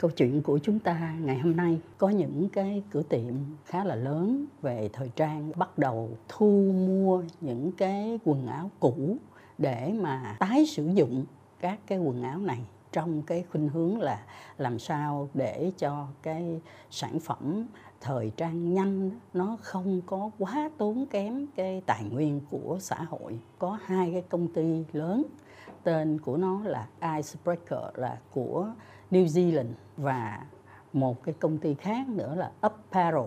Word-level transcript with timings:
Câu 0.00 0.10
chuyện 0.10 0.42
của 0.42 0.58
chúng 0.58 0.78
ta 0.78 1.14
ngày 1.20 1.38
hôm 1.38 1.56
nay 1.56 1.80
có 1.98 2.08
những 2.08 2.48
cái 2.48 2.82
cửa 2.90 3.02
tiệm 3.02 3.34
khá 3.64 3.84
là 3.84 3.94
lớn 3.94 4.46
về 4.62 4.90
thời 4.92 5.10
trang, 5.16 5.52
bắt 5.56 5.78
đầu 5.78 6.10
thu 6.28 6.72
mua 6.86 7.22
những 7.40 7.72
cái 7.72 8.18
quần 8.24 8.46
áo 8.46 8.70
cũ 8.80 9.16
để 9.58 9.92
mà 10.00 10.36
tái 10.38 10.66
sử 10.66 10.86
dụng 10.94 11.24
các 11.60 11.78
cái 11.86 11.98
quần 11.98 12.22
áo 12.22 12.38
này 12.38 12.58
trong 12.92 13.22
cái 13.22 13.44
khuynh 13.50 13.68
hướng 13.68 14.00
là 14.00 14.24
làm 14.58 14.78
sao 14.78 15.28
để 15.34 15.72
cho 15.78 16.06
cái 16.22 16.60
sản 16.90 17.20
phẩm 17.20 17.66
thời 18.00 18.32
trang 18.36 18.74
nhanh 18.74 19.10
nó 19.34 19.56
không 19.62 20.00
có 20.06 20.30
quá 20.38 20.70
tốn 20.78 21.06
kém 21.06 21.46
cái 21.56 21.82
tài 21.86 22.04
nguyên 22.04 22.40
của 22.50 22.78
xã 22.80 22.96
hội. 22.96 23.38
Có 23.58 23.78
hai 23.84 24.12
cái 24.12 24.22
công 24.22 24.48
ty 24.48 24.84
lớn 24.92 25.22
tên 25.86 26.20
của 26.20 26.36
nó 26.36 26.60
là 26.64 26.86
Icebreaker, 27.00 27.94
là 27.94 28.18
của 28.30 28.68
New 29.10 29.24
Zealand 29.24 29.72
và 29.96 30.46
một 30.92 31.22
cái 31.22 31.34
công 31.38 31.58
ty 31.58 31.74
khác 31.74 32.08
nữa 32.08 32.34
là 32.34 32.50
Apparel 32.60 33.24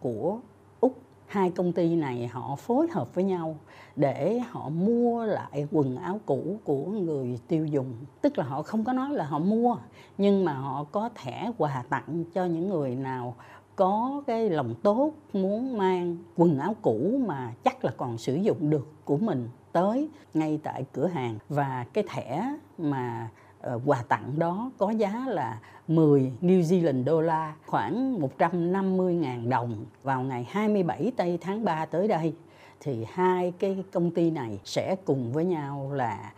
của 0.00 0.38
Úc. 0.80 0.98
Hai 1.26 1.50
công 1.50 1.72
ty 1.72 1.96
này 1.96 2.26
họ 2.26 2.56
phối 2.56 2.88
hợp 2.88 3.14
với 3.14 3.24
nhau 3.24 3.56
để 3.96 4.38
họ 4.38 4.68
mua 4.68 5.24
lại 5.24 5.66
quần 5.70 5.96
áo 5.96 6.20
cũ 6.26 6.58
của 6.64 6.84
người 6.84 7.40
tiêu 7.48 7.66
dùng. 7.66 7.94
Tức 8.20 8.38
là 8.38 8.44
họ 8.44 8.62
không 8.62 8.84
có 8.84 8.92
nói 8.92 9.10
là 9.10 9.24
họ 9.24 9.38
mua, 9.38 9.76
nhưng 10.18 10.44
mà 10.44 10.52
họ 10.52 10.84
có 10.84 11.10
thẻ 11.14 11.50
quà 11.58 11.84
tặng 11.88 12.24
cho 12.34 12.44
những 12.44 12.68
người 12.68 12.94
nào 12.94 13.34
có 13.78 14.22
cái 14.26 14.50
lòng 14.50 14.74
tốt 14.82 15.12
muốn 15.32 15.78
mang 15.78 16.16
quần 16.36 16.58
áo 16.58 16.76
cũ 16.82 17.20
mà 17.26 17.52
chắc 17.64 17.84
là 17.84 17.92
còn 17.96 18.18
sử 18.18 18.34
dụng 18.34 18.70
được 18.70 18.88
của 19.04 19.16
mình 19.16 19.48
tới 19.72 20.08
ngay 20.34 20.60
tại 20.62 20.84
cửa 20.92 21.06
hàng. 21.06 21.38
Và 21.48 21.86
cái 21.92 22.04
thẻ 22.08 22.56
mà 22.78 23.28
uh, 23.74 23.82
quà 23.86 24.02
tặng 24.08 24.38
đó 24.38 24.70
có 24.78 24.90
giá 24.90 25.26
là 25.28 25.60
10 25.88 26.32
New 26.40 26.60
Zealand 26.60 27.04
đô 27.04 27.20
la 27.20 27.54
khoảng 27.66 28.20
150.000 28.38 29.48
đồng. 29.48 29.84
Vào 30.02 30.22
ngày 30.22 30.46
27 30.50 31.12
tây 31.16 31.38
tháng 31.40 31.64
3 31.64 31.86
tới 31.86 32.08
đây 32.08 32.34
thì 32.80 33.06
hai 33.12 33.52
cái 33.58 33.84
công 33.92 34.10
ty 34.10 34.30
này 34.30 34.60
sẽ 34.64 34.96
cùng 35.04 35.32
với 35.32 35.44
nhau 35.44 35.90
là 35.92 36.32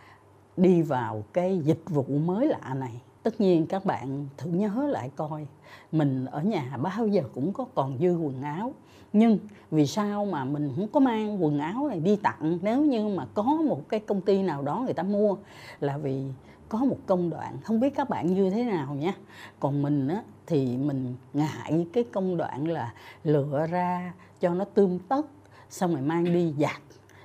đi 0.57 0.81
vào 0.81 1.23
cái 1.33 1.59
dịch 1.59 1.83
vụ 1.89 2.03
mới 2.03 2.47
lạ 2.47 2.73
này 2.73 3.01
tất 3.23 3.41
nhiên 3.41 3.65
các 3.67 3.85
bạn 3.85 4.27
thử 4.37 4.49
nhớ 4.49 4.87
lại 4.89 5.09
coi, 5.15 5.47
mình 5.91 6.25
ở 6.25 6.41
nhà 6.41 6.77
bao 6.81 7.07
giờ 7.07 7.23
cũng 7.33 7.53
có 7.53 7.65
còn 7.75 7.97
dư 7.99 8.17
quần 8.17 8.41
áo. 8.41 8.73
Nhưng 9.13 9.39
vì 9.71 9.87
sao 9.87 10.25
mà 10.25 10.45
mình 10.45 10.71
không 10.75 10.87
có 10.87 10.99
mang 10.99 11.43
quần 11.43 11.59
áo 11.59 11.87
này 11.87 11.99
đi 11.99 12.15
tặng? 12.15 12.59
Nếu 12.61 12.85
như 12.85 13.07
mà 13.07 13.25
có 13.33 13.43
một 13.43 13.89
cái 13.89 13.99
công 13.99 14.21
ty 14.21 14.43
nào 14.43 14.61
đó 14.61 14.81
người 14.85 14.93
ta 14.93 15.03
mua 15.03 15.35
là 15.79 15.97
vì 15.97 16.23
có 16.69 16.77
một 16.77 16.97
công 17.05 17.29
đoạn, 17.29 17.57
không 17.63 17.79
biết 17.79 17.95
các 17.95 18.09
bạn 18.09 18.33
như 18.33 18.49
thế 18.49 18.63
nào 18.63 18.95
nhé 18.95 19.13
còn 19.59 19.81
mình 19.81 20.07
á, 20.07 20.23
thì 20.47 20.77
mình 20.77 21.15
ngại 21.33 21.87
cái 21.93 22.03
công 22.03 22.37
đoạn 22.37 22.67
là 22.67 22.93
lựa 23.23 23.67
ra 23.67 24.13
cho 24.39 24.53
nó 24.53 24.65
tươm 24.65 24.99
tất, 24.99 25.25
xong 25.69 25.93
rồi 25.93 26.01
mang 26.01 26.23
đi 26.23 26.53
giặt 26.59 26.81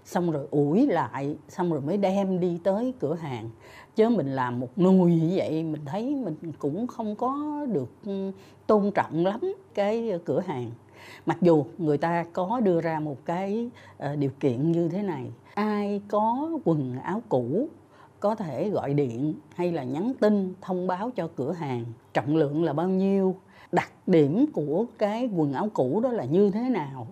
xong 0.07 0.31
rồi 0.31 0.47
ủi 0.51 0.87
lại, 0.87 1.37
xong 1.49 1.73
rồi 1.73 1.81
mới 1.81 1.97
đem 1.97 2.41
đi 2.41 2.59
tới 2.65 2.95
cửa 3.01 3.15
hàng. 3.15 3.51
Chứ 3.97 4.09
mình 4.09 4.33
làm 4.33 4.61
một 4.61 4.79
nùi 4.79 5.12
như 5.12 5.33
vậy, 5.37 5.62
mình 5.62 5.85
thấy 5.87 6.15
mình 6.15 6.53
cũng 6.59 6.87
không 6.87 7.17
có 7.17 7.67
được 7.73 7.89
ừ, 8.05 8.31
tôn 8.67 8.91
trọng 8.95 9.27
lắm 9.27 9.41
cái 9.75 10.12
cửa 10.25 10.41
hàng. 10.41 10.71
Mặc 11.27 11.39
dù 11.41 11.65
người 11.78 11.99
ta 11.99 12.25
có 12.33 12.61
đưa 12.61 12.81
ra 12.81 13.00
một 13.00 13.17
cái 13.25 13.71
ờ, 13.99 14.17
điều 14.17 14.31
kiện 14.41 14.72
như 14.72 14.89
thế 14.89 15.03
này. 15.03 15.31
Ai 15.55 16.03
có 16.09 16.50
quần 16.65 16.99
áo 17.03 17.23
cũ, 17.28 17.69
có 18.21 18.34
thể 18.34 18.71
gọi 18.71 18.94
điện 18.94 19.34
hay 19.55 19.73
là 19.73 19.84
nhắn 19.84 20.12
tin, 20.21 20.55
thông 20.61 20.87
báo 20.87 21.11
cho 21.17 21.28
cửa 21.37 21.53
hàng, 21.53 21.84
trọng 22.12 22.37
lượng 22.37 22.65
là 22.65 22.73
bao 22.73 22.88
nhiêu, 22.88 23.34
đặc 23.73 23.93
điểm 24.06 24.47
của 24.53 24.84
cái 24.99 25.28
quần 25.37 25.53
áo 25.53 25.69
cũ 25.75 26.00
đó 26.00 26.12
là 26.12 26.25
như 26.25 26.50
thế 26.50 26.69
nào 26.71 27.06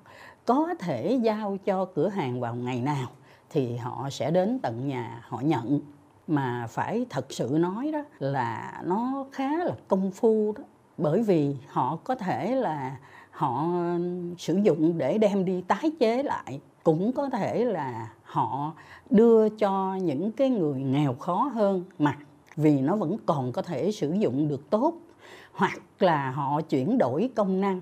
có 0.46 0.74
thể 0.78 1.18
giao 1.22 1.56
cho 1.64 1.84
cửa 1.84 2.08
hàng 2.08 2.40
vào 2.40 2.54
ngày 2.54 2.80
nào 2.80 3.08
thì 3.50 3.76
họ 3.76 4.08
sẽ 4.10 4.30
đến 4.30 4.58
tận 4.62 4.88
nhà 4.88 5.22
họ 5.28 5.40
nhận. 5.40 5.80
Mà 6.26 6.66
phải 6.70 7.06
thật 7.10 7.32
sự 7.32 7.56
nói 7.60 7.90
đó 7.92 8.02
là 8.18 8.82
nó 8.84 9.26
khá 9.32 9.64
là 9.64 9.74
công 9.88 10.10
phu 10.10 10.52
đó. 10.56 10.64
Bởi 10.98 11.22
vì 11.22 11.56
họ 11.68 11.98
có 12.04 12.14
thể 12.14 12.56
là 12.56 12.96
họ 13.30 13.66
sử 14.38 14.56
dụng 14.62 14.98
để 14.98 15.18
đem 15.18 15.44
đi 15.44 15.60
tái 15.60 15.92
chế 16.00 16.22
lại. 16.22 16.60
Cũng 16.82 17.12
có 17.12 17.30
thể 17.30 17.64
là 17.64 18.12
họ 18.22 18.72
đưa 19.10 19.48
cho 19.48 19.94
những 20.02 20.32
cái 20.32 20.50
người 20.50 20.80
nghèo 20.80 21.14
khó 21.14 21.50
hơn 21.54 21.84
mặc 21.98 22.18
vì 22.56 22.80
nó 22.80 22.96
vẫn 22.96 23.16
còn 23.26 23.52
có 23.52 23.62
thể 23.62 23.92
sử 23.92 24.12
dụng 24.12 24.48
được 24.48 24.70
tốt. 24.70 24.94
Hoặc 25.52 25.80
là 25.98 26.30
họ 26.30 26.60
chuyển 26.60 26.98
đổi 26.98 27.30
công 27.34 27.60
năng. 27.60 27.80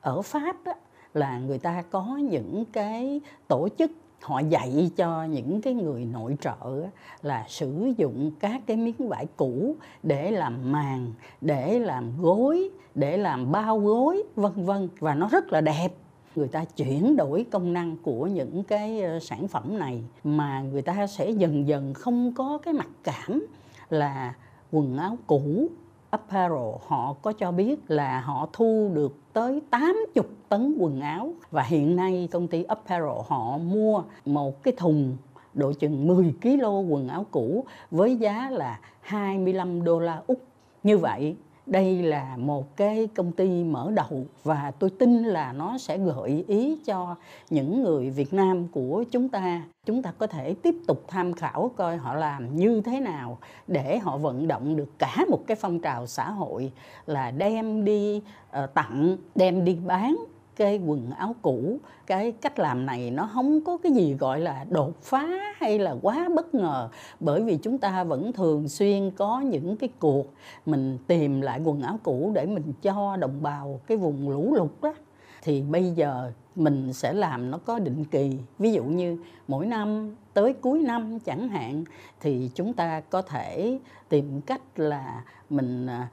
Ở 0.00 0.22
pháp 0.22 0.56
đó, 0.64 0.72
là 1.14 1.38
người 1.38 1.58
ta 1.58 1.82
có 1.90 2.20
những 2.30 2.64
cái 2.72 3.20
tổ 3.48 3.68
chức 3.78 3.90
họ 4.20 4.40
dạy 4.40 4.90
cho 4.96 5.24
những 5.24 5.60
cái 5.60 5.74
người 5.74 6.04
nội 6.04 6.36
trợ 6.40 6.88
là 7.22 7.44
sử 7.48 7.92
dụng 7.96 8.30
các 8.40 8.62
cái 8.66 8.76
miếng 8.76 9.08
vải 9.08 9.26
cũ 9.36 9.76
để 10.02 10.30
làm 10.30 10.72
màn 10.72 11.12
để 11.40 11.78
làm 11.78 12.22
gối, 12.22 12.70
để 12.94 13.16
làm 13.16 13.52
bao 13.52 13.78
gối, 13.78 14.22
vân 14.36 14.64
vân, 14.64 14.88
và 14.98 15.14
nó 15.14 15.28
rất 15.28 15.52
là 15.52 15.60
đẹp. 15.60 15.88
Người 16.36 16.48
ta 16.48 16.64
chuyển 16.64 17.16
đổi 17.16 17.46
công 17.50 17.72
năng 17.72 17.96
của 17.96 18.26
những 18.26 18.64
cái 18.64 19.02
ờ, 19.02 19.18
sản 19.18 19.48
phẩm 19.48 19.78
này 19.78 20.02
mà 20.24 20.62
người 20.62 20.82
ta 20.82 21.06
sẽ 21.06 21.30
dần 21.30 21.68
dần 21.68 21.94
không 21.94 22.34
có 22.34 22.58
cái 22.58 22.74
mặc 22.74 22.88
cảm 23.02 23.46
là 23.90 24.34
quần 24.72 24.98
áo 24.98 25.18
cũ 25.26 25.68
Apparel, 26.10 26.74
họ 26.86 27.14
có 27.22 27.32
cho 27.32 27.52
biết 27.52 27.76
là 27.88 28.20
họ 28.20 28.48
thu 28.52 28.90
được 28.94 29.16
tới 29.32 29.62
80 29.70 30.24
tấn 30.48 30.76
quần 30.78 31.00
áo 31.00 31.32
và 31.50 31.62
hiện 31.62 31.96
nay 31.96 32.28
công 32.30 32.48
ty 32.48 32.62
Apparel 32.62 33.18
họ 33.28 33.58
mua 33.58 34.02
một 34.24 34.62
cái 34.62 34.74
thùng 34.76 35.16
độ 35.54 35.72
chừng 35.72 36.06
10 36.06 36.34
kg 36.42 36.92
quần 36.92 37.08
áo 37.08 37.26
cũ 37.30 37.64
với 37.90 38.16
giá 38.16 38.50
là 38.50 38.80
25 39.00 39.84
đô 39.84 39.98
la 39.98 40.22
Úc. 40.26 40.40
Như 40.82 40.98
vậy 40.98 41.36
đây 41.70 42.02
là 42.02 42.36
một 42.36 42.76
cái 42.76 43.08
công 43.14 43.32
ty 43.32 43.64
mở 43.64 43.90
đầu 43.94 44.26
và 44.42 44.72
tôi 44.78 44.90
tin 44.90 45.22
là 45.22 45.52
nó 45.52 45.78
sẽ 45.78 45.98
gợi 45.98 46.44
ý 46.48 46.78
cho 46.84 47.16
những 47.50 47.82
người 47.82 48.10
Việt 48.10 48.34
Nam 48.34 48.68
của 48.68 49.04
chúng 49.10 49.28
ta. 49.28 49.62
Chúng 49.86 50.02
ta 50.02 50.12
có 50.18 50.26
thể 50.26 50.54
tiếp 50.54 50.74
tục 50.86 51.04
tham 51.08 51.32
khảo 51.32 51.70
coi 51.76 51.96
họ 51.96 52.14
làm 52.14 52.56
như 52.56 52.80
thế 52.80 53.00
nào 53.00 53.38
để 53.66 53.98
họ 53.98 54.18
vận 54.18 54.48
động 54.48 54.76
được 54.76 54.98
cả 54.98 55.16
một 55.28 55.40
cái 55.46 55.56
phong 55.56 55.80
trào 55.80 56.06
xã 56.06 56.30
hội 56.30 56.72
là 57.06 57.30
đem 57.30 57.84
đi 57.84 58.16
uh, 58.16 58.74
tặng 58.74 59.16
đem 59.34 59.64
đi 59.64 59.78
bán 59.86 60.16
cái 60.56 60.80
quần 60.86 61.10
áo 61.10 61.34
cũ, 61.42 61.78
cái 62.06 62.32
cách 62.32 62.58
làm 62.58 62.86
này 62.86 63.10
nó 63.10 63.30
không 63.34 63.64
có 63.64 63.78
cái 63.78 63.92
gì 63.92 64.14
gọi 64.14 64.40
là 64.40 64.64
đột 64.70 65.02
phá 65.02 65.28
hay 65.56 65.78
là 65.78 65.96
quá 66.02 66.28
bất 66.36 66.54
ngờ. 66.54 66.88
Bởi 67.20 67.42
vì 67.42 67.56
chúng 67.56 67.78
ta 67.78 68.04
vẫn 68.04 68.32
thường 68.32 68.68
xuyên 68.68 69.10
có 69.10 69.40
những 69.40 69.76
cái 69.76 69.88
cuộc 69.98 70.26
mình 70.66 70.98
tìm 71.06 71.40
lại 71.40 71.60
quần 71.64 71.82
áo 71.82 71.98
cũ 72.02 72.30
để 72.34 72.46
mình 72.46 72.72
cho 72.82 73.16
đồng 73.16 73.42
bào 73.42 73.80
cái 73.86 73.98
vùng 73.98 74.28
lũ 74.28 74.54
lụt 74.54 74.70
đó. 74.82 74.94
Thì 75.42 75.62
bây 75.62 75.90
giờ 75.90 76.32
mình 76.56 76.92
sẽ 76.92 77.12
làm 77.12 77.50
nó 77.50 77.58
có 77.58 77.78
định 77.78 78.04
kỳ. 78.04 78.38
Ví 78.58 78.72
dụ 78.72 78.84
như 78.84 79.18
mỗi 79.48 79.66
năm, 79.66 80.16
tới 80.34 80.52
cuối 80.52 80.82
năm 80.82 81.18
chẳng 81.18 81.48
hạn, 81.48 81.84
thì 82.20 82.50
chúng 82.54 82.72
ta 82.72 83.00
có 83.00 83.22
thể 83.22 83.78
tìm 84.08 84.40
cách 84.40 84.62
là 84.76 85.24
mình 85.50 85.86
à, 85.86 86.08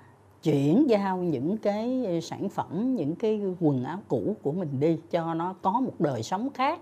chuyển 0.48 0.90
giao 0.90 1.18
những 1.18 1.58
cái 1.58 2.06
ờ, 2.06 2.20
sản 2.22 2.50
phẩm, 2.50 2.96
những 2.96 3.16
cái 3.16 3.42
quần 3.60 3.84
áo 3.84 4.00
cũ 4.08 4.36
của 4.44 4.52
mình 4.52 4.80
đi 4.80 4.98
cho 5.12 5.34
nó 5.34 5.56
có 5.62 5.72
một 5.72 5.94
đời 6.00 6.24
sống 6.24 6.50
khác, 6.54 6.80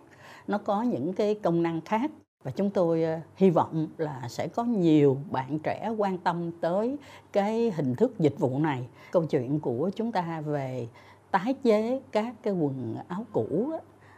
nó 0.48 0.58
có 0.58 0.82
những 0.82 1.14
cái 1.14 1.36
công 1.36 1.64
năng 1.64 1.82
khác. 1.82 2.12
Và 2.44 2.52
chúng 2.52 2.70
tôi 2.70 3.04
ờ, 3.04 3.20
hy 3.36 3.50
vọng 3.50 3.88
là 3.98 4.22
sẽ 4.30 4.48
có 4.48 4.64
nhiều 4.64 5.18
bạn 5.32 5.60
trẻ 5.60 5.90
quan 5.98 6.18
tâm 6.18 6.52
tới 6.62 6.98
cái 7.34 7.72
hình 7.76 7.96
thức 7.96 8.20
dịch 8.20 8.36
vụ 8.40 8.60
này. 8.60 8.88
Câu 9.12 9.26
chuyện 9.26 9.60
của 9.60 9.92
chúng 9.96 10.12
ta 10.12 10.42
về 10.42 10.88
tái 11.32 11.54
chế 11.64 12.02
các 12.12 12.36
cái 12.44 12.54
quần 12.54 12.96
áo 13.08 13.26
cũ 13.32 13.72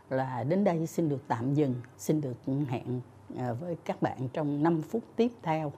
là 0.09 0.43
đến 0.43 0.63
đây 0.63 0.87
xin 0.87 1.09
được 1.09 1.21
tạm 1.27 1.53
dừng, 1.53 1.75
xin 1.97 2.21
được 2.21 2.37
hẹn 2.67 3.01
ờ, 3.37 3.53
với 3.53 3.75
các 3.85 4.01
bạn 4.01 4.17
trong 4.33 4.63
5 4.63 4.81
phút 4.81 5.03
tiếp 5.15 5.31
theo. 5.43 5.71